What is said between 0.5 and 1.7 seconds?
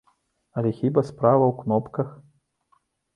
Але хіба справа ў